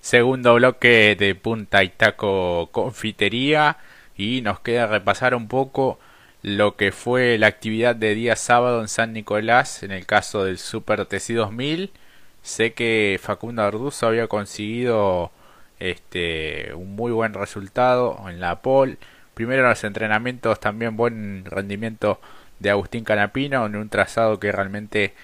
[0.00, 3.76] segundo bloque de Punta Itaco Confitería
[4.16, 5.98] y nos queda repasar un poco
[6.42, 10.58] lo que fue la actividad de día sábado en San Nicolás en el caso del
[10.58, 11.92] Super TC 2000.
[12.42, 15.30] Sé que Facundo Arduzo había conseguido
[15.78, 18.98] este un muy buen resultado en la pole.
[19.34, 22.20] Primero en los entrenamientos también buen rendimiento
[22.58, 25.14] de Agustín Canapino en un trazado que realmente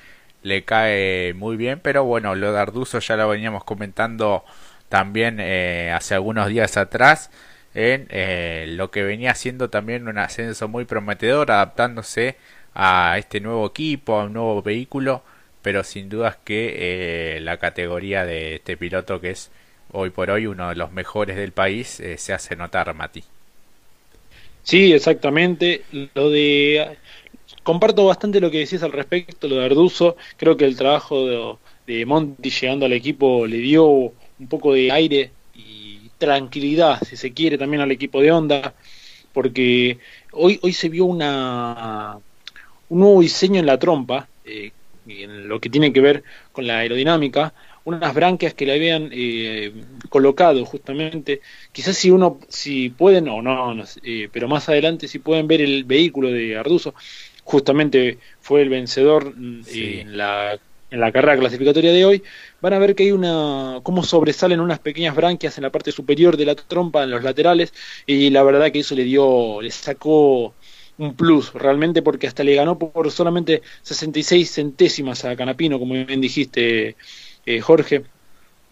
[0.42, 4.44] le cae muy bien, pero bueno, lo de Arduzo ya lo veníamos comentando
[4.88, 7.30] también eh, hace algunos días atrás
[7.74, 12.36] en eh, lo que venía siendo también un ascenso muy prometedor, adaptándose
[12.74, 15.22] a este nuevo equipo, a un nuevo vehículo,
[15.62, 19.50] pero sin dudas que eh, la categoría de este piloto que es
[19.92, 23.24] hoy por hoy uno de los mejores del país se hace notar, Mati.
[24.62, 25.82] Sí, exactamente.
[26.14, 26.98] Lo de
[27.62, 30.16] comparto bastante lo que decís al respecto, lo de Arduzo.
[30.36, 34.90] Creo que el trabajo de, de Monti llegando al equipo le dio un poco de
[34.92, 38.74] aire y tranquilidad, si se quiere, también al equipo de Honda,
[39.32, 39.98] porque
[40.32, 42.18] hoy, hoy se vio una,
[42.88, 44.72] un nuevo diseño en la trompa, eh,
[45.06, 47.52] en lo que tiene que ver con la aerodinámica,
[47.84, 49.72] unas branquias que le habían eh,
[50.08, 51.40] colocado justamente,
[51.72, 55.84] quizás si uno, si pueden o no, eh, pero más adelante si pueden ver el
[55.84, 56.94] vehículo de Arduzo,
[57.44, 60.58] justamente fue el vencedor mm, en, la,
[60.90, 62.22] en la carrera clasificatoria de hoy,
[62.60, 66.36] van a ver que hay una, cómo sobresalen unas pequeñas branquias en la parte superior
[66.36, 67.72] de la trompa, en los laterales,
[68.06, 70.54] y la verdad que eso le dio, le sacó
[70.98, 76.20] un plus realmente porque hasta le ganó por solamente 66 centésimas a Canapino, como bien
[76.20, 76.96] dijiste,
[77.44, 78.04] eh, Jorge.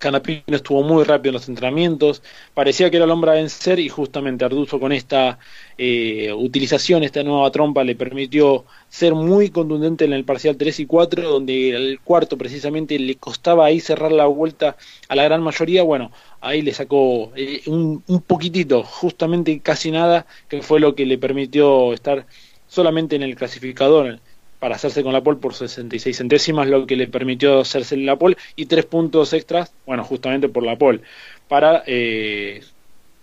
[0.04, 3.88] Canapino estuvo muy rápido en los entrenamientos, parecía que era el hombre a vencer y
[3.88, 5.38] justamente Arduzo con esta
[5.78, 10.84] eh, utilización, esta nueva trompa le permitió ser muy contundente en el parcial 3 y
[10.84, 14.76] 4, donde el cuarto precisamente le costaba ahí cerrar la vuelta
[15.08, 20.26] a la gran mayoría, bueno, ahí le sacó eh, un, un poquitito, justamente casi nada,
[20.48, 22.26] que fue lo que le permitió estar
[22.66, 24.20] solamente en el clasificador
[24.64, 28.38] para hacerse con la pole por 66 centésimas, lo que le permitió hacerse la pole
[28.56, 31.02] y tres puntos extras, bueno, justamente por la pole,
[31.48, 32.62] para eh,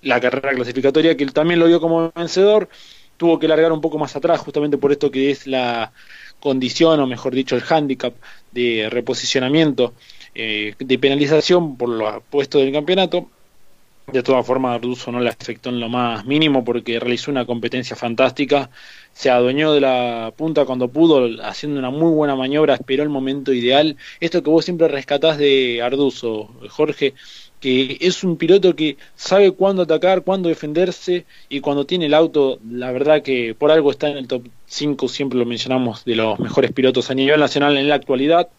[0.04, 2.70] la carrera clasificatoria, que también lo vio como vencedor,
[3.18, 5.92] tuvo que largar un poco más atrás, justamente por esto que es la
[6.40, 8.14] condición, o mejor dicho, el handicap
[8.52, 9.96] de reposicionamiento,
[10.36, 13.32] eh, de penalización por lo puesto del campeonato,
[14.12, 17.96] de todas formas, Arduzo no le afectó en lo más mínimo porque realizó una competencia
[17.96, 18.70] fantástica,
[19.14, 23.54] se adueñó de la punta cuando pudo, haciendo una muy buena maniobra, esperó el momento
[23.54, 23.98] ideal.
[24.20, 27.14] Esto que vos siempre rescatás de Arduzo, Jorge,
[27.60, 32.60] que es un piloto que sabe cuándo atacar, cuándo defenderse y cuando tiene el auto,
[32.70, 36.40] la verdad que por algo está en el top 5, siempre lo mencionamos, de los
[36.40, 38.50] mejores pilotos a nivel nacional en la actualidad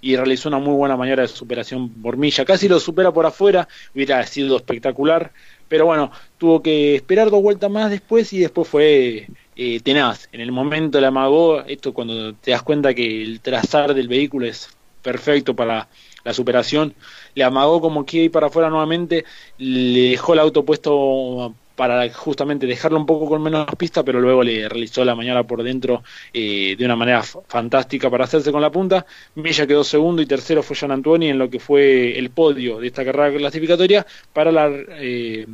[0.00, 2.44] y realizó una muy buena maniobra de superación por milla.
[2.44, 5.32] Casi lo supera por afuera, hubiera sido espectacular,
[5.68, 10.28] pero bueno, tuvo que esperar dos vueltas más después y después fue eh, tenaz.
[10.32, 14.46] En el momento le amagó, esto cuando te das cuenta que el trazar del vehículo
[14.46, 14.68] es
[15.02, 15.88] perfecto para
[16.24, 16.94] la superación,
[17.34, 19.24] le amagó como que ir para afuera nuevamente,
[19.58, 24.42] le dejó el auto puesto para justamente dejarlo un poco con menos pista, pero luego
[24.42, 28.70] le realizó la mañana por dentro eh, de una manera fantástica para hacerse con la
[28.70, 29.06] punta.
[29.36, 32.88] Milla quedó segundo y tercero fue Jean Antuoni en lo que fue el podio de
[32.88, 35.46] esta carrera clasificatoria para la, eh,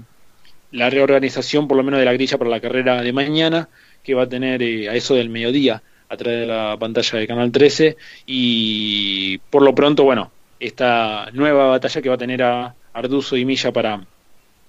[0.73, 3.69] la reorganización, por lo menos de la grilla para la carrera de mañana,
[4.03, 7.27] que va a tener eh, a eso del mediodía a través de la pantalla de
[7.29, 12.75] Canal 13 y por lo pronto, bueno, esta nueva batalla que va a tener a
[12.95, 14.05] Arduzo y Milla para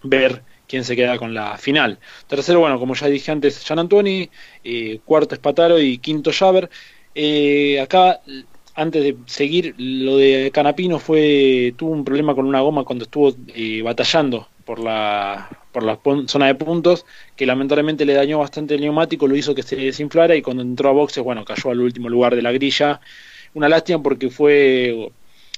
[0.04, 2.00] ver quién se queda con la final.
[2.28, 4.30] Tercero, bueno, como ya dije antes, Gian Antoni,
[4.64, 6.70] eh, cuarto Espataro y quinto Javer.
[7.16, 8.22] Eh, acá,
[8.76, 13.34] antes de seguir, lo de Canapino fue tuvo un problema con una goma cuando estuvo
[13.56, 18.82] eh, batallando por la por la zona de puntos, que lamentablemente le dañó bastante el
[18.82, 22.10] neumático, lo hizo que se desinflara y cuando entró a boxes, bueno, cayó al último
[22.10, 23.00] lugar de la grilla.
[23.54, 25.12] Una lástima porque fue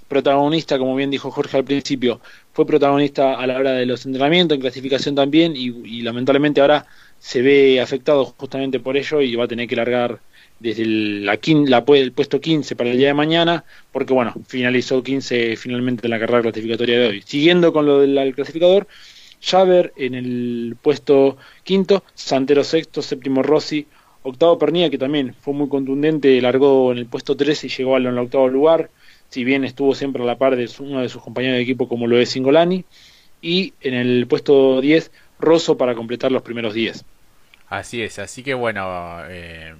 [0.09, 2.19] protagonista, como bien dijo Jorge al principio,
[2.51, 6.85] fue protagonista a la hora de los entrenamientos, en clasificación también, y, lamentablemente ahora
[7.19, 10.19] se ve afectado justamente por ello y va a tener que largar
[10.59, 11.39] desde el, la,
[11.87, 16.19] el puesto 15 para el día de mañana, porque bueno, finalizó 15 finalmente en la
[16.19, 17.21] carrera clasificatoria de hoy.
[17.25, 18.87] Siguiendo con lo del clasificador,
[19.41, 23.85] Javer en el puesto quinto, Santero sexto, séptimo Rossi,
[24.23, 28.17] octavo Pernilla, que también fue muy contundente, largó en el puesto 13 y llegó al
[28.17, 28.89] octavo lugar,
[29.29, 32.07] si bien estuvo siempre a la par de uno de sus compañeros de equipo como
[32.07, 32.85] lo es Singolani,
[33.41, 37.05] y en el puesto 10 Rosso para completar los primeros 10.
[37.69, 39.75] Así es, así que bueno, eh,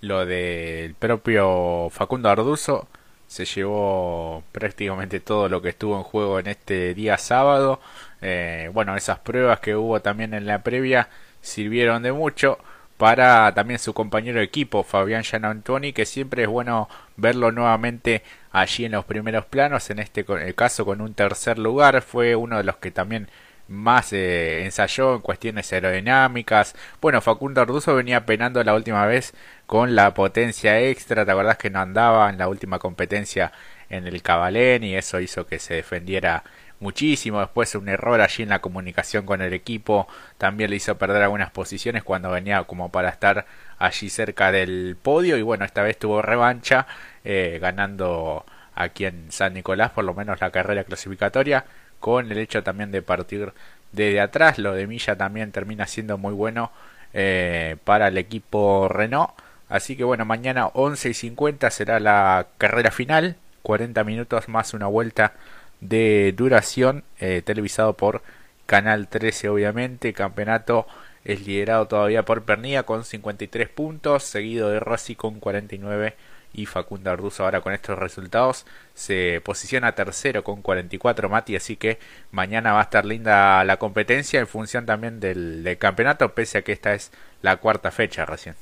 [0.00, 2.88] lo del propio Facundo Arduzo
[3.26, 7.80] se llevó prácticamente todo lo que estuvo en juego en este día sábado.
[8.20, 11.08] Eh, bueno, esas pruebas que hubo también en la previa
[11.40, 12.58] sirvieron de mucho
[13.02, 18.22] para también su compañero de equipo, Fabián Gianantoni, que siempre es bueno verlo nuevamente
[18.52, 22.62] allí en los primeros planos, en este caso con un tercer lugar, fue uno de
[22.62, 23.28] los que también
[23.66, 26.76] más eh, ensayó en cuestiones aerodinámicas.
[27.00, 29.34] Bueno, Facundo Arduzo venía penando la última vez
[29.66, 33.50] con la potencia extra, ¿te acordás que no andaba en la última competencia
[33.88, 36.44] en el Cabalén y eso hizo que se defendiera
[36.82, 37.40] muchísimo.
[37.40, 40.08] Después un error allí en la comunicación con el equipo
[40.38, 43.46] también le hizo perder algunas posiciones cuando venía como para estar
[43.78, 46.86] allí cerca del podio y bueno, esta vez tuvo revancha
[47.24, 48.44] eh, ganando
[48.74, 51.64] aquí en San Nicolás por lo menos la carrera clasificatoria
[52.00, 53.52] con el hecho también de partir
[53.92, 54.58] desde atrás.
[54.58, 56.72] Lo de Milla también termina siendo muy bueno
[57.14, 59.30] eh, para el equipo Renault.
[59.68, 63.36] Así que bueno, mañana 11 y 50 será la carrera final.
[63.62, 65.34] 40 minutos más una vuelta
[65.82, 68.22] de duración, eh, televisado por
[68.66, 70.14] Canal 13 obviamente.
[70.14, 70.86] Campeonato
[71.24, 76.14] es liderado todavía por Pernilla con 53 puntos, seguido de Rossi con 49
[76.54, 81.98] y Facundo Arduzo ahora con estos resultados se posiciona tercero con 44 Mati, así que
[82.30, 86.72] mañana va a estar linda la competencia en función también del, campeonato, pese a que
[86.72, 88.54] esta es la cuarta fecha recién.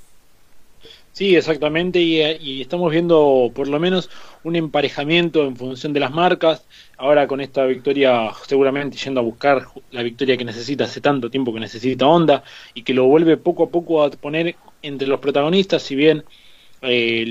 [1.13, 4.09] Sí, exactamente, y, estamos viendo por lo menos
[4.45, 6.67] un emparejamiento en función de las marcas.
[6.97, 11.53] Ahora con esta victoria, seguramente yendo a buscar la victoria que necesita hace tanto tiempo
[11.53, 15.83] que necesita Honda y que lo vuelve poco a poco a poner entre los protagonistas,
[15.83, 16.25] si bien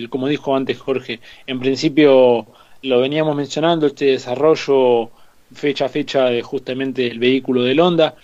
[0.09, 2.47] como dijo antes Jorge, en principio
[2.83, 5.09] lo veníamos mencionando, este desarrollo
[5.51, 8.15] fecha a fecha de justamente el vehículo del Honda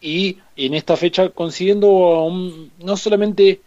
[0.00, 2.28] y en esta fecha consiguiendo
[2.78, 3.60] no solamente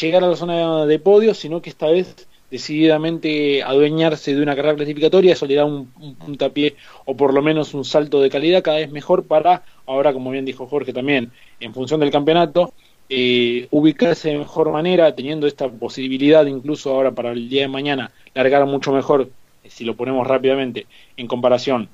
[0.00, 4.76] llegar a la zona de podio, sino que esta vez decididamente adueñarse de una carrera
[4.76, 8.62] clasificatoria, eso le da un, un puntapié o por lo menos un salto de calidad
[8.62, 12.72] cada vez mejor para, ahora como bien dijo Jorge también, en función del campeonato,
[13.08, 18.12] eh, ubicarse de mejor manera, teniendo esta posibilidad incluso ahora para el día de mañana,
[18.34, 19.30] largar mucho mejor,
[19.62, 20.86] eh, si lo ponemos rápidamente,
[21.16, 21.88] en comparación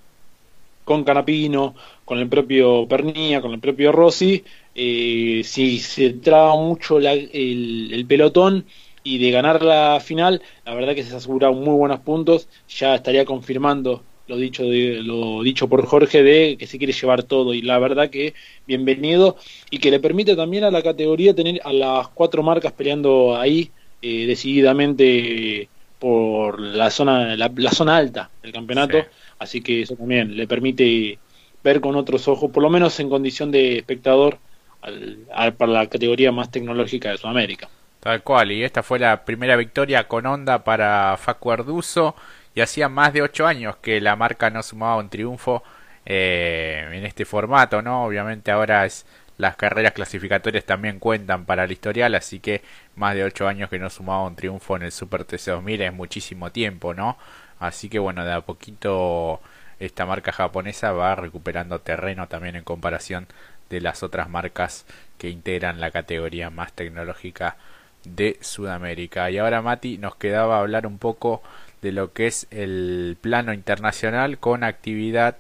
[0.85, 1.75] con Canapino,
[2.05, 4.45] con el propio Pernilla, con el propio Rossi,
[4.83, 8.65] eh, si se traba mucho el, pelotón
[9.05, 13.27] y de ganar la final, la verdad que se asegura muy buenos puntos, ya estaría
[13.27, 17.53] confirmando lo dicho, de, lo dicho por Jorge de que se quiere llevar todo.
[17.53, 18.33] Y la verdad que
[18.67, 19.37] bienvenido.
[19.71, 23.73] Y que le permite también a la categoría tener a las cuatro marcas peleando ahí
[24.01, 25.69] eh, decididamente
[25.99, 28.97] por la zona la, zona alta del campeonato.
[29.39, 31.19] Así que eso también le permite
[31.63, 34.39] ver con otros ojos por lo menos en condición de espectador
[34.81, 37.69] para la categoría más tecnológica de Sudamérica
[38.01, 42.17] tal cual y esta fue la primera victoria con onda para Facu Arduzo
[42.55, 45.63] y hacía más de ocho años que la marca no sumaba un triunfo
[46.07, 48.05] eh, en este formato, ¿no?
[48.05, 49.07] Obviamente ahora es
[49.39, 52.63] las carreras clasificatorias también cuentan para el historial, así que
[52.97, 56.51] más de ocho años que no sumaba un triunfo en el Super TC2000 es muchísimo
[56.53, 57.17] tiempo, ¿no?
[57.59, 59.41] Así que bueno, de a poquito
[59.79, 63.27] esta marca japonesa va recuperando terreno también en comparación
[63.71, 64.85] de las otras marcas
[65.19, 67.57] que integran la categoría más tecnológica
[68.05, 69.31] de Sudamérica.
[69.31, 71.43] Y ahora Mati nos quedaba hablar un poco
[71.83, 75.37] de lo que es el plano internacional con actividad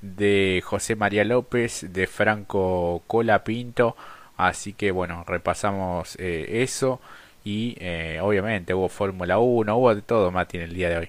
[0.00, 3.96] de José María López, de Franco Cola Pinto.
[4.36, 7.00] Así que bueno, repasamos eh, eso
[7.44, 11.08] y eh, obviamente hubo Fórmula 1, hubo de todo, Mati, en el día de hoy.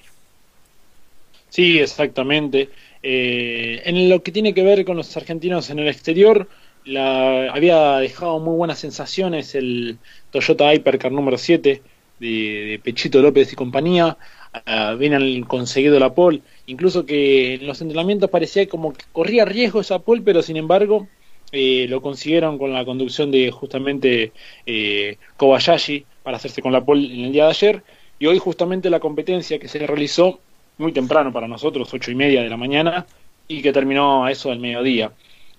[1.50, 2.70] Sí, exactamente.
[3.01, 6.50] Eh, en lo que tiene que ver con los argentinos en el exterior,
[6.86, 9.98] la, había dejado muy buenas sensaciones el
[10.32, 11.82] Toyota Hypercar número 7
[12.20, 14.18] de, Pechito López y compañía.
[14.65, 20.00] Habían conseguido la pole, incluso que en los entrenamientos parecía como que corría riesgo esa
[20.00, 21.10] pole, pero sin embargo
[21.51, 24.32] eh, lo consiguieron con la conducción de justamente
[24.65, 27.84] eh, Kobayashi para hacerse con la pole en el día de ayer,
[28.18, 30.39] y hoy justamente la competencia que se realizó
[30.77, 33.06] muy temprano para nosotros, ocho y media de la mañana,
[33.48, 35.12] y que terminó a eso del mediodía.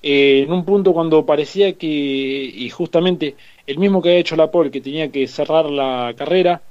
[0.08, 3.34] Eh, en un punto cuando parecía que, y justamente
[3.66, 6.62] el mismo que había hecho la pole, que tenía que cerrar la carrera,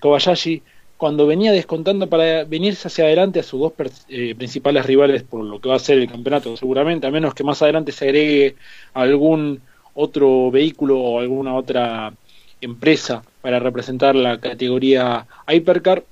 [0.00, 0.60] Kobayashi
[0.96, 3.72] cuando venía descontando para venirse hacia adelante a sus dos
[4.08, 7.44] eh, principales rivales por lo que va a ser el campeonato seguramente, a menos que
[7.44, 8.56] más adelante se agregue
[8.92, 9.60] algún
[9.94, 12.12] otro vehículo o alguna otra
[12.60, 16.02] empresa para representar la categoría Hypercar,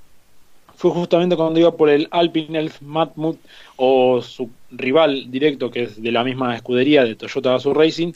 [0.76, 3.38] fue justamente cuando iba por el Alpine Elf Matmut
[3.76, 8.12] o su rival directo que es de la misma escudería de Toyota Gazoo Racing,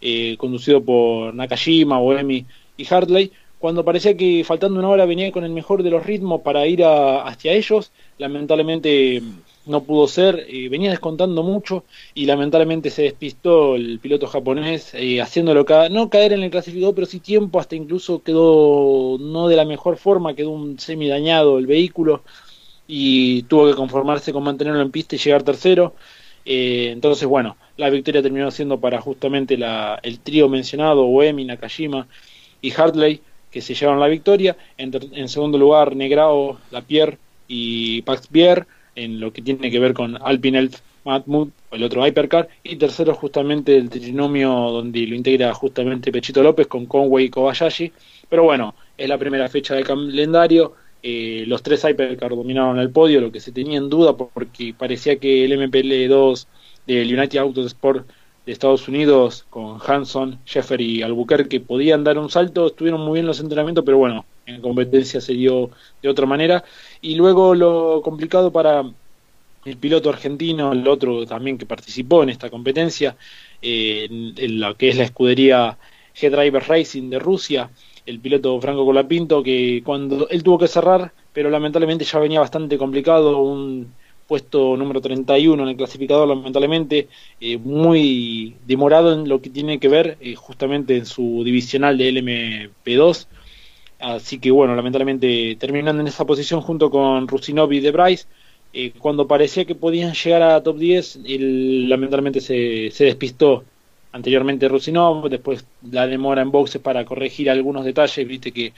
[0.00, 2.46] eh, conducido por Nakajima, Boemi
[2.76, 6.42] y Hartley, cuando parecía que faltando una hora venía con el mejor de los ritmos
[6.42, 9.22] para ir hacia ellos, lamentablemente
[9.66, 15.66] no pudo ser, venía descontando mucho y lamentablemente se despistó el piloto japonés, eh, haciéndolo
[15.90, 19.96] no caer en el clasificador, pero sí tiempo, hasta incluso quedó no de la mejor
[19.96, 22.22] forma, quedó un semi dañado el vehículo
[22.86, 25.94] y tuvo que conformarse con mantenerlo en pista y llegar tercero.
[26.44, 32.06] Eh, entonces, bueno, la victoria terminó siendo para justamente la, el trío mencionado, Uemi, Nakajima
[32.62, 33.20] y Hartley,
[33.50, 34.56] que se llevaron la victoria.
[34.78, 37.18] En, en segundo lugar, Negrao, Lapierre
[37.48, 42.04] y Pax Bier en lo que tiene que ver con Alpine Elf Matmut, el otro
[42.04, 47.30] Hypercar, y tercero justamente el trinomio donde lo integra justamente Pechito López con Conway y
[47.30, 47.92] Kobayashi,
[48.28, 53.20] pero bueno, es la primera fecha del calendario, eh, los tres Hypercar dominaron el podio,
[53.20, 56.46] lo que se tenía en duda porque parecía que el MPL2
[56.86, 58.08] del United Autosport
[58.46, 63.26] de Estados Unidos con Hanson, Sheffer y Albuquerque podían dar un salto, estuvieron muy bien
[63.26, 66.64] los entrenamientos, pero bueno, en competencia se dio de otra manera.
[67.00, 68.84] Y luego lo complicado para
[69.64, 73.16] el piloto argentino, el otro también que participó en esta competencia,
[73.60, 75.76] eh, en, lo que es la escudería
[76.14, 77.70] G-Driver Racing de Rusia,
[78.06, 82.78] el piloto Franco Colapinto, que cuando él tuvo que cerrar, pero lamentablemente ya venía bastante
[82.78, 83.92] complicado, un
[84.26, 87.08] puesto número 31 en el clasificador, lamentablemente,
[87.40, 92.10] eh, muy demorado en lo que tiene que ver eh, justamente en su divisional de
[92.10, 93.26] LMP2.
[93.98, 98.26] Así que bueno, lamentablemente terminando en esa posición junto con Rusinov y De Bryce,
[98.72, 101.20] eh, cuando parecía que podían llegar a top 10,
[101.88, 103.64] lamentablemente se, se despistó
[104.12, 108.72] anteriormente Rusinov, después la demora en boxes para corregir algunos detalles, viste que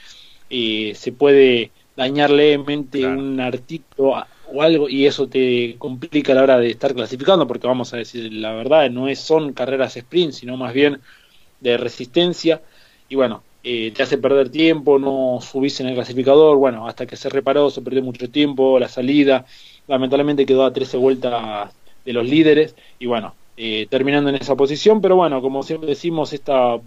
[0.95, 4.15] se puede dañar levemente un artículo
[4.53, 7.97] o algo y eso te complica a la hora de estar clasificando porque vamos a
[7.97, 10.99] decir la verdad no es son carreras sprint sino más bien
[11.59, 12.61] de resistencia
[13.07, 17.15] y bueno eh, te hace perder tiempo no subís en el clasificador bueno hasta que
[17.15, 19.45] se reparó se perdió mucho tiempo la salida
[19.87, 21.73] lamentablemente quedó a 13 vueltas
[22.05, 26.33] de los líderes y bueno eh, terminando en esa posición pero bueno como siempre decimos
[26.33, 26.79] esta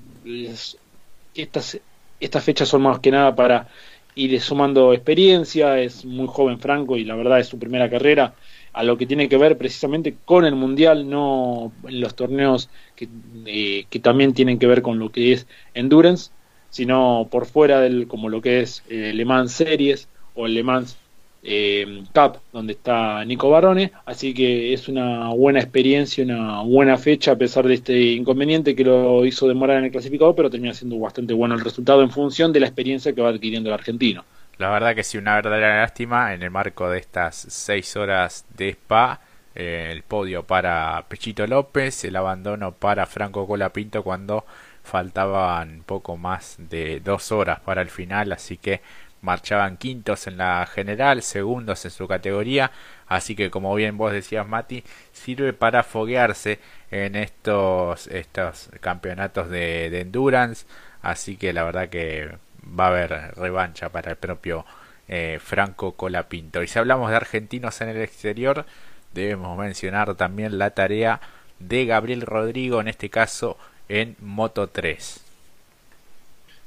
[1.35, 1.78] estas
[2.21, 3.69] estas fechas son más que nada para
[4.14, 8.35] ir sumando experiencia, es muy joven Franco y la verdad es su primera carrera,
[8.73, 13.09] a lo que tiene que ver precisamente con el Mundial, no los torneos que,
[13.47, 16.31] eh, que también tienen que ver con lo que es Endurance,
[16.71, 20.62] sino por fuera del como lo que es eh, Le Mans Series o el Le
[20.62, 20.97] Mans
[21.43, 22.05] eh,
[22.53, 27.67] donde está Nico Barone, así que es una buena experiencia, una buena fecha a pesar
[27.67, 31.55] de este inconveniente que lo hizo demorar en el clasificador, pero termina siendo bastante bueno
[31.55, 34.25] el resultado en función de la experiencia que va adquiriendo el argentino.
[34.59, 38.71] La verdad que sí, una verdadera lástima en el marco de estas seis horas de
[38.71, 39.21] Spa.
[39.55, 44.47] Eh, el podio para Pechito López, el abandono para Franco Colapinto cuando
[44.83, 48.81] faltaban poco más de dos horas para el final, así que
[49.23, 52.73] marchaban quintos en la general, segundos en su categoría,
[53.07, 56.59] así que como bien vos decías Mati, sirve para foguearse
[56.91, 60.67] en estos, estos campeonatos de, endurance,
[61.00, 62.37] así que la verdad que
[62.79, 64.67] va a haber revancha para el propio
[65.09, 66.62] eh, Franco Colapinto.
[66.62, 68.67] Y si hablamos de argentinos en el exterior,
[69.14, 71.21] debemos mencionar también la tarea
[71.59, 73.57] de Gabriel Rodrigo, en este caso
[73.88, 75.22] en Moto 3.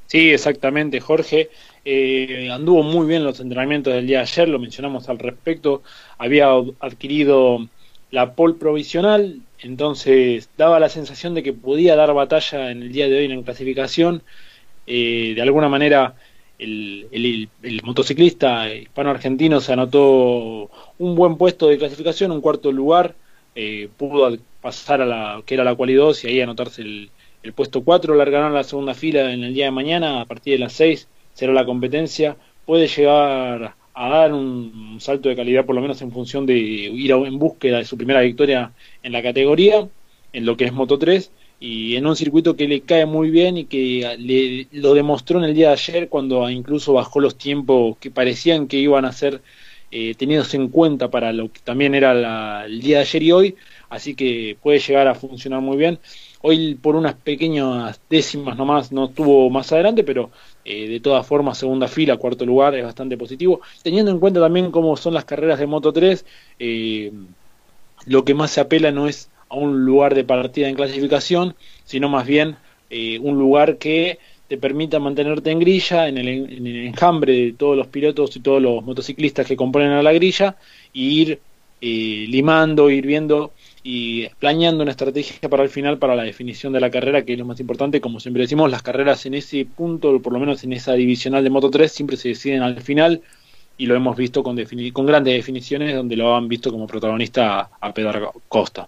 [0.08, 1.50] Sí, exactamente, Jorge.
[1.84, 5.84] Eh, anduvo muy bien los entrenamientos del día de ayer, lo mencionamos al respecto.
[6.18, 6.48] Había
[6.80, 7.68] adquirido
[8.12, 13.08] la pole provisional, entonces daba la sensación de que podía dar batalla en el día
[13.08, 14.24] de hoy en clasificación.
[14.88, 16.16] Eh, de alguna manera,
[16.60, 17.08] el,
[17.64, 20.70] el, motociclista hispano-argentino se anotó
[21.00, 23.16] un buen puesto de clasificación, un cuarto lugar.
[23.56, 27.10] Eh, pudo pasar a la que era la 2 y ahí anotarse el,
[27.46, 30.60] el puesto 4 largarán la segunda fila en el día de mañana, a partir de
[30.60, 32.36] las 6 será la competencia.
[32.66, 37.12] Puede llegar a dar un salto de calidad, por lo menos en función de ir
[37.12, 38.74] en búsqueda de su primera victoria
[39.04, 39.88] en la categoría,
[40.34, 43.58] en lo que es Moto 3, y en un circuito que le cae muy bien
[43.58, 47.98] y que le, lo demostró en el día de ayer cuando incluso bajó los tiempos
[48.00, 49.42] que parecían que iban a ser
[49.92, 53.56] eh, tenidos en cuenta para lo que también era el día de ayer y hoy,
[53.90, 56.00] así que puede llegar a funcionar muy bien.
[56.48, 60.30] Hoy por unas pequeñas décimas nomás no estuvo más adelante, pero
[60.64, 63.62] eh, de todas formas segunda fila, cuarto lugar es bastante positivo.
[63.82, 66.24] Teniendo en cuenta también cómo son las carreras de Moto 3,
[66.60, 67.12] eh,
[68.06, 72.10] lo que más se apela no es a un lugar de partida en clasificación, sino
[72.10, 72.58] más bien
[72.92, 77.54] eh, un lugar que te permita mantenerte en grilla, en el, en el, enjambre de
[77.54, 80.58] todos los pilotos y todos los motociclistas que componen a la grilla,
[80.94, 81.40] y ir
[81.82, 83.52] limando, ir viendo
[83.88, 87.40] y planeando una estrategia para el final, para la definición de la carrera, que es
[87.40, 88.02] lo más importante.
[88.02, 91.52] Como siempre decimos, las carreras en ese punto, por lo menos en esa divisional de
[91.52, 93.22] Moto 3, siempre se deciden al final
[93.78, 94.58] y lo hemos visto con,
[94.92, 98.88] con grandes definiciones donde lo han visto como protagonista a Pedro Costa.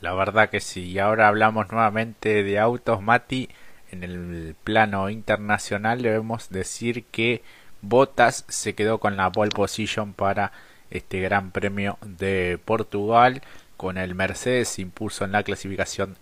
[0.00, 0.92] La verdad que sí.
[0.92, 3.50] Y ahora hablamos nuevamente de autos, Mati.
[3.92, 7.42] En el plano internacional debemos decir que
[7.82, 10.52] Bottas se quedó con la pole position para
[10.90, 13.42] este Gran Premio de Portugal
[13.76, 16.16] con el Mercedes impulso en la clasificación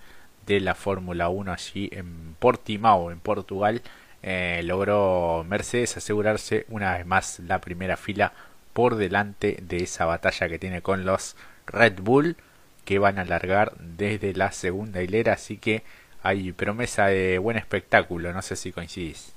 [0.47, 3.83] de la Fórmula 1 allí en Portimao, en Portugal.
[4.23, 8.33] Eh, logró Mercedes asegurarse una vez más la primera fila
[8.73, 12.37] por delante de esa batalla que tiene con los Red Bull
[12.85, 15.83] que van a alargar desde la segunda hilera, así que
[16.23, 19.33] hay promesa de buen espectáculo, no sé si coincidís.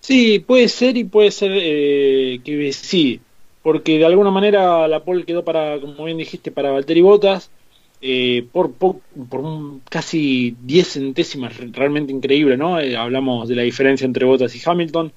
[0.00, 3.20] Sí, puede ser y puede ser eh, que sí,
[3.62, 7.50] porque de alguna manera la pole quedó para, como bien dijiste, para Valtteri Bottas,
[8.02, 8.96] eh, por, por,
[9.32, 12.80] un, casi 10 centésimas, realmente increíble, ¿no?
[12.80, 15.12] Eh, hablamos de la diferencia entre Bottas y Hamilton,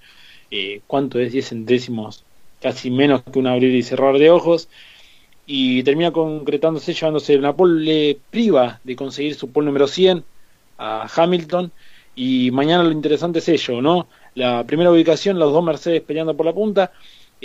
[0.51, 2.25] eh, ¿cuánto es 10 centésimos?
[2.61, 4.67] Casi menos que un abrir y cerrar de ojos,
[5.45, 10.23] y termina concretándose, llevándose la pole, le priva de conseguir su pole número 100
[10.77, 11.71] a Hamilton,
[12.15, 14.07] y mañana lo interesante es ello, ¿no?
[14.35, 16.91] La primera ubicación, los dos Mercedes peleando por la punta,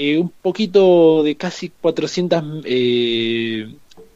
[0.01, 3.69] eh, un poquito de casi 400 eh,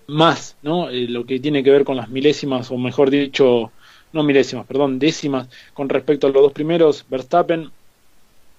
[0.07, 0.89] más, ¿no?
[0.89, 3.73] Eh, lo que tiene que ver con las milésimas, o mejor dicho,
[4.13, 7.69] no milésimas, perdón, décimas, con respecto a los dos primeros, Verstappen,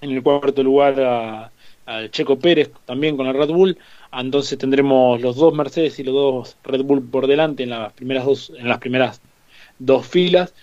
[0.01, 1.51] en el cuarto lugar
[1.85, 3.77] al Checo Pérez, también con la Red Bull,
[4.11, 8.25] entonces tendremos los dos Mercedes y los dos Red Bull por delante en las primeras
[8.25, 9.21] dos, en las primeras
[9.79, 10.53] dos filas,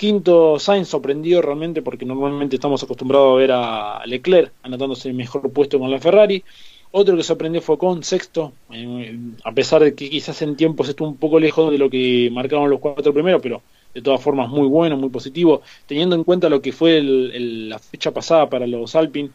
[0.00, 5.52] Quinto, Sainz sorprendió realmente porque normalmente estamos acostumbrados a ver a Leclerc anotándose el mejor
[5.52, 6.42] puesto con la Ferrari.
[6.90, 9.14] Otro que sorprendió fue con sexto, eh,
[9.44, 12.70] a pesar de que quizás en tiempos estuvo un poco lejos de lo que marcaron
[12.70, 13.60] los cuatro primeros, pero
[13.92, 18.10] de todas formas muy bueno, muy positivo, teniendo en cuenta lo que fue la fecha
[18.10, 19.28] pasada para los Alpine,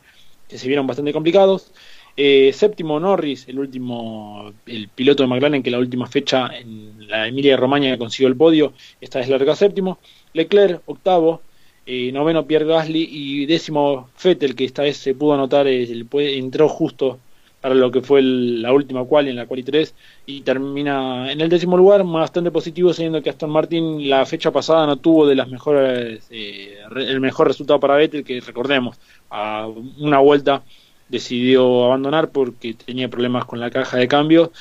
[0.49, 1.73] que se vieron bastante complicados.
[2.17, 7.27] Eh, séptimo Norris, el último, el piloto de McLaren que la última fecha en la
[7.27, 9.99] Emilia Romagna consiguió el podio, esta es larga séptimo.
[10.33, 11.41] Leclerc, octavo,
[11.85, 16.05] eh, noveno Pierre Gasly y décimo Fettel, que esta vez se pudo anotar, eh,
[16.37, 17.19] entró justo
[17.59, 19.93] para lo que fue la última cual en la cual 3
[20.27, 24.85] y termina en el décimo lugar, bastante positivo, siendo que Aston Martin la fecha pasada
[24.85, 28.97] no tuvo de las mejores eh, el mejor resultado para Vettel, que recordemos,
[29.29, 30.63] a una vuelta
[31.09, 34.51] decidió abandonar porque tenía problemas con la caja de cambio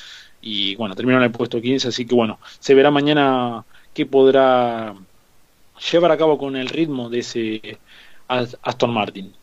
[0.41, 4.95] y bueno, terminó en el puesto 15, así que bueno, se verá mañana qué podrá
[5.91, 7.79] llevar a cabo con el ritmo de ese
[8.27, 9.33] Aston Martin.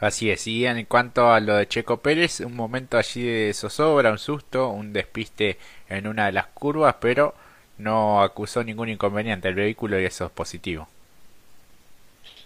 [0.00, 4.10] Así es, y en cuanto a lo de Checo Pérez, un momento allí de zozobra,
[4.10, 7.34] un susto, un despiste en una de las curvas, pero
[7.78, 10.88] no acusó ningún inconveniente el vehículo y eso es positivo.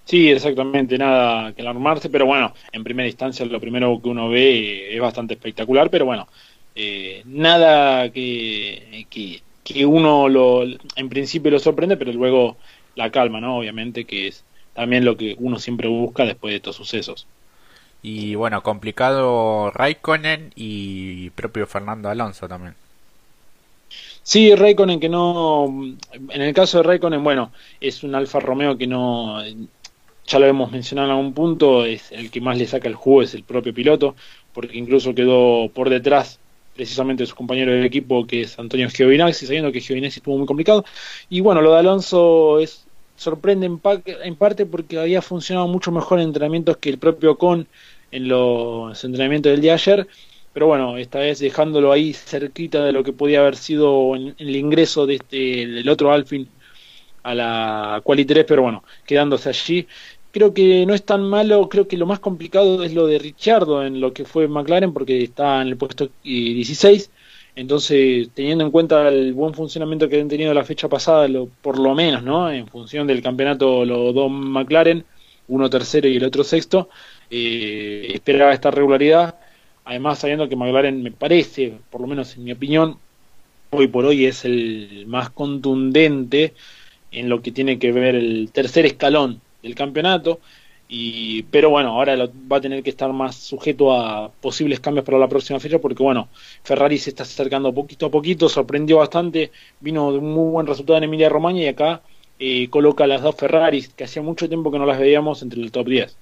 [0.08, 4.94] Sí, exactamente, nada que alarmarse, pero bueno, en primera instancia lo primero que uno ve
[4.94, 6.26] es bastante espectacular, pero bueno,
[6.74, 12.56] eh, nada que, que, que, uno lo, en principio lo sorprende, pero luego
[12.94, 13.58] la calma, ¿no?
[13.58, 17.26] Obviamente que es también lo que uno siempre busca después de estos sucesos.
[18.02, 22.74] Y bueno, complicado Raikkonen y propio Fernando Alonso también.
[24.22, 25.66] Sí, Raikkonen que no,
[26.12, 29.42] en el caso de Raikkonen, bueno, es un Alfa Romeo que no,
[30.28, 33.22] ya lo hemos mencionado en algún punto, es el que más le saca el juego
[33.22, 34.14] es el propio piloto,
[34.52, 36.38] porque incluso quedó por detrás
[36.76, 40.46] precisamente de su compañero de equipo que es Antonio Giovinazzi, sabiendo que Giovinazzi estuvo muy
[40.46, 40.84] complicado.
[41.28, 42.86] Y bueno, lo de Alonso es
[43.16, 47.66] sorprende en, parte porque había funcionado mucho mejor en entrenamientos que el propio Con
[48.12, 50.08] en los entrenamientos del día de ayer.
[50.52, 54.56] Pero bueno, esta vez dejándolo ahí cerquita de lo que podía haber sido en, el
[54.56, 56.48] ingreso de este, del otro Alfin
[57.22, 59.86] a la Quali 3, pero bueno, quedándose allí.
[60.30, 63.84] Creo que no es tan malo, creo que lo más complicado es lo de Richardo
[63.84, 67.10] en lo que fue McLaren, porque está en el puesto 16
[67.58, 71.76] entonces, teniendo en cuenta el buen funcionamiento que han tenido la fecha pasada, lo, por
[71.76, 72.48] lo menos, ¿no?
[72.52, 75.04] En función del campeonato, los dos McLaren,
[75.48, 76.88] uno tercero y el otro sexto,
[77.30, 79.40] eh, esperaba esta regularidad.
[79.84, 82.96] Además, sabiendo que McLaren me parece, por lo menos en mi opinión,
[83.70, 86.54] hoy por hoy es el más contundente
[87.10, 90.40] en lo que tiene que ver el tercer escalón del campeonato.
[90.90, 92.16] Y, pero bueno, ahora
[92.50, 96.02] va a tener que estar más sujeto a posibles cambios para la próxima fecha porque
[96.02, 96.28] bueno,
[96.62, 100.96] Ferrari se está acercando poquito a poquito, sorprendió bastante, vino de un muy buen resultado
[100.96, 102.00] en Emilia Romagna y acá
[102.38, 105.72] eh, coloca las dos Ferraris que hacía mucho tiempo que no las veíamos entre el
[105.72, 106.16] top 10.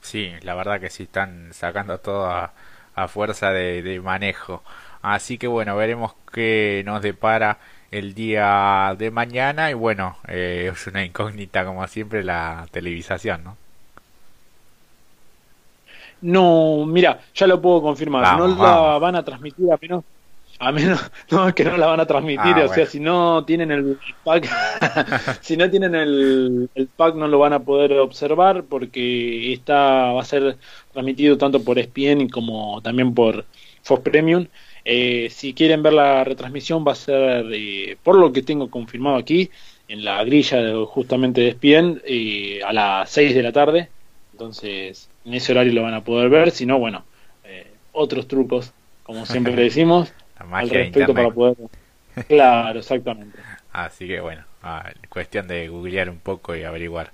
[0.00, 2.52] Sí, la verdad que sí están sacando todo a,
[3.08, 4.62] fuerza de, manejo.
[5.00, 7.58] Así que bueno, veremos qué nos depara
[7.92, 13.56] el día de mañana y bueno, eh, es una incógnita como siempre la televisación, ¿no?
[16.22, 20.04] No, mira, ya lo puedo confirmar, no la van a transmitir a menos
[20.58, 21.00] a menos
[21.30, 23.98] no es que no la van a transmitir, ah, o sea, si no tienen el
[24.22, 24.48] pack,
[25.40, 30.22] si no tienen el, el, pack no lo van a poder observar porque está va
[30.22, 30.56] a ser
[30.92, 33.44] transmitido tanto por ESPN como también por
[33.82, 34.46] Fox Premium.
[34.84, 39.16] Eh, si quieren ver la retransmisión va a ser, eh, por lo que tengo confirmado
[39.16, 39.50] aquí,
[39.88, 43.88] en la grilla de, justamente de ESPN eh, a las 6 de la tarde.
[44.32, 46.50] Entonces, en ese horario lo van a poder ver.
[46.50, 47.04] Si no, bueno,
[47.92, 51.56] otros trucos, como siempre le decimos, al respecto para poder...
[52.26, 53.38] Claro, exactamente.
[53.72, 57.10] Así que bueno, ah, cuestión de googlear un poco y averiguar.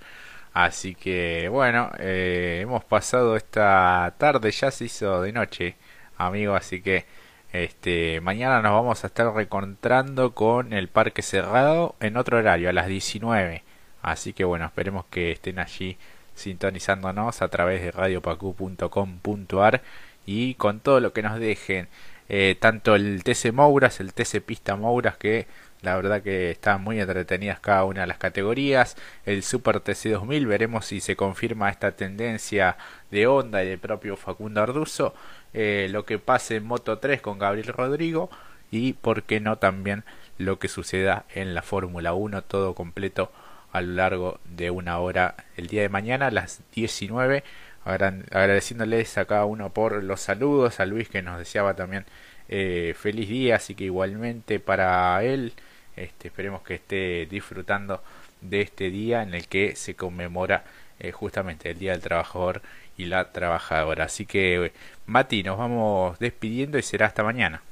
[0.52, 5.76] Así que bueno, hemos pasado esta tarde, ya se hizo de noche,
[6.16, 7.04] amigo, así que
[7.52, 12.72] este, mañana nos vamos a estar recontrando con el parque cerrado en otro horario, a
[12.72, 13.62] las 19.
[14.02, 15.96] Así que bueno, esperemos que estén allí
[16.34, 19.82] sintonizándonos a través de radiopacu.com.ar
[20.26, 21.88] y con todo lo que nos dejen.
[22.28, 25.46] Eh, tanto el TC Mouras, el TC Pista Mouras, que
[25.82, 28.96] la verdad que están muy entretenidas cada una de las categorías.
[29.24, 32.76] El Super TC2000, veremos si se confirma esta tendencia
[33.10, 35.14] de onda y del propio Facundo Arduzo.
[35.54, 38.28] Eh, lo que pase en Moto 3 con Gabriel Rodrigo
[38.70, 40.04] y por qué no también
[40.36, 43.32] lo que suceda en la Fórmula 1 todo completo
[43.72, 47.44] a lo largo de una hora el día de mañana a las 19
[47.84, 52.04] agradeciéndoles a cada uno por los saludos a Luis que nos deseaba también
[52.48, 55.54] eh, feliz día así que igualmente para él
[55.98, 58.00] este, esperemos que esté disfrutando
[58.40, 60.64] de este día en el que se conmemora
[61.00, 62.62] eh, justamente el Día del Trabajador
[62.96, 64.04] y la Trabajadora.
[64.04, 64.72] Así que,
[65.06, 67.62] Mati, nos vamos despidiendo y será hasta mañana.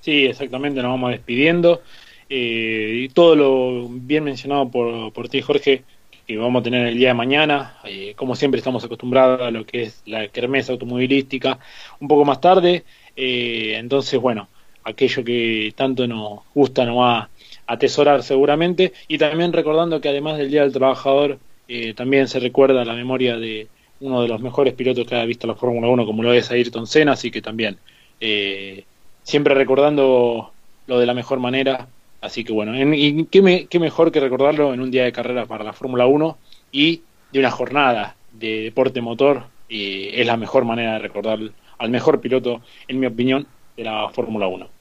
[0.00, 1.82] Sí, exactamente, nos vamos despidiendo.
[2.28, 5.84] Eh, y todo lo bien mencionado por, por ti, Jorge,
[6.26, 7.76] que vamos a tener el día de mañana.
[7.84, 11.58] Eh, como siempre, estamos acostumbrados a lo que es la kermesa automovilística
[12.00, 12.84] un poco más tarde.
[13.16, 14.48] entonces, bueno,
[14.86, 17.28] aquello que tanto nos gusta nos va a
[17.66, 18.92] atesorar seguramente.
[19.08, 23.36] Y también recordando que además del Día del Trabajador, eh, también se recuerda la memoria
[23.36, 23.68] de
[24.00, 26.86] uno de los mejores pilotos que ha visto la Fórmula 1, como lo es Ayrton
[26.86, 27.78] Senna, así que también
[28.20, 28.84] eh,
[29.22, 30.52] siempre recordando
[30.86, 31.88] lo de la mejor manera.
[32.20, 35.64] Así que bueno, y qué, qué mejor que recordarlo en un día de carrera para
[35.64, 36.38] la Fórmula 1
[36.72, 41.38] y de una jornada de deporte motor, y es la mejor manera de recordar
[41.78, 43.46] al mejor piloto, en mi opinión,
[43.76, 44.75] de la Fórmula 1.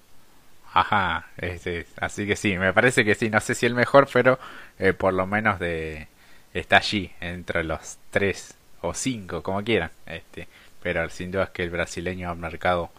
[0.76, 1.30] Ajá,
[2.02, 4.38] así que sí, me parece que sí, no sé si el mejor, pero
[4.78, 6.10] eh, por lo menos de
[6.54, 9.92] está allí entre los tres o cinco, como quieran.
[10.06, 10.50] Este,
[10.84, 12.90] pero sin duda es que el brasileño ha marcado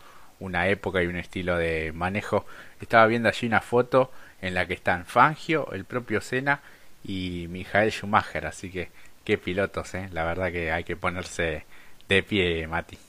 [0.41, 2.47] una época y un estilo de manejo.
[2.81, 4.11] Estaba viendo allí una foto
[4.41, 6.61] en la que están Fangio, el propio Senna
[7.05, 8.89] y Michael Schumacher, así que
[9.25, 10.09] qué pilotos, ¿eh?
[10.13, 11.67] La verdad que hay que ponerse
[12.09, 13.06] de pie, Mati.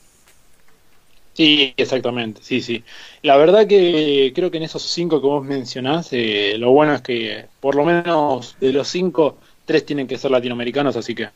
[1.37, 2.83] Sí, exactamente, sí, sí.
[3.21, 7.03] La verdad que creo que en esos cinco que vos mencionás, eh, lo bueno es
[7.03, 11.29] que por lo menos de los cinco, tres tienen que ser latinoamericanos, así que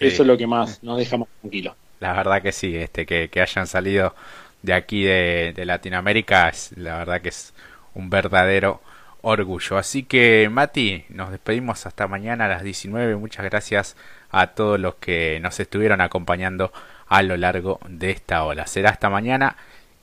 [0.00, 1.74] eso es lo que más nos deja más tranquilos.
[2.00, 4.14] La verdad que sí, este, que, hayan salido
[4.62, 7.52] de aquí de, de Latinoamérica, es, la verdad que es
[7.92, 8.80] un verdadero
[9.20, 9.76] orgullo.
[9.76, 13.16] Así que Mati, nos despedimos hasta mañana a las 19.
[13.16, 13.96] Muchas gracias
[14.30, 16.72] a todos los que nos estuvieron acompañando
[17.12, 18.66] a lo largo de esta ola.
[18.66, 19.56] Será hasta mañana.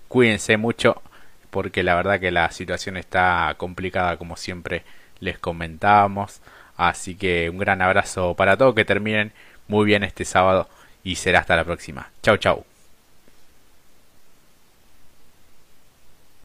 [0.08, 1.02] Cuídense mucho
[1.50, 4.84] porque la verdad que la situación está complicada como siempre
[5.19, 6.39] les comentábamos.
[6.78, 9.34] Así que un gran abrazo para todos, que terminen
[9.67, 10.69] muy bien este sábado
[11.04, 12.12] y será hasta la próxima.
[12.22, 12.79] Chau chau.